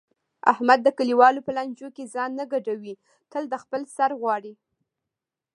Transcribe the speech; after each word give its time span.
احمد 0.51 0.79
د 0.83 0.87
کلیوالو 0.97 1.45
په 1.47 1.51
لانجو 1.57 1.87
کې 1.95 2.11
ځان 2.13 2.31
نه 2.39 2.45
ګډوي 2.51 2.93
تل 3.31 3.43
د 3.49 3.55
خپل 3.63 3.81
سر 3.95 4.11
غواړي. 4.21 4.53